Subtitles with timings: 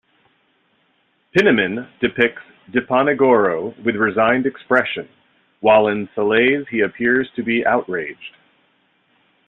[1.31, 5.07] Pieneman depicts Diponegoro with resigned expression,
[5.59, 8.35] while in Saleh's he appears to be outraged.